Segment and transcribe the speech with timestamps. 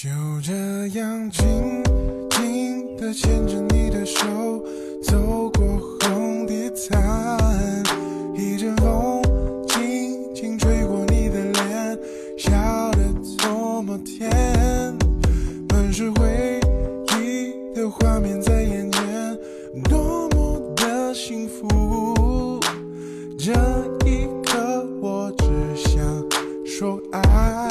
[0.00, 0.08] 就
[0.40, 0.54] 这
[0.96, 1.44] 样静
[2.30, 4.64] 静的牵着你的手
[5.02, 5.66] 走过
[5.98, 7.82] 红地毯
[8.32, 9.20] 一阵风
[9.66, 11.98] 轻轻吹过你的脸
[12.38, 14.30] 笑的多么甜。
[15.68, 16.60] 满是回
[17.18, 19.36] 忆的画面在眼前
[19.90, 22.60] 多么的幸福。
[23.36, 23.50] 这
[24.06, 26.00] 一刻我只想
[26.64, 27.67] 说爱。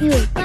[0.00, 0.39] 月。